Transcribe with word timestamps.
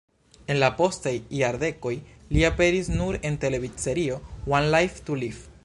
En 0.53 0.57
la 0.61 0.69
postaj 0.77 1.11
jardekoj 1.39 1.91
li 2.37 2.43
aperis 2.49 2.91
nur 2.95 3.19
en 3.31 3.37
televidserio 3.47 4.17
"One 4.61 4.75
Life 4.77 5.07
to 5.11 5.23
Live". 5.25 5.51